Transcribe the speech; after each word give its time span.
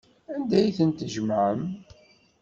Anda 0.33 0.55
ay 0.59 0.71
ten-tjemɛem? 0.77 1.61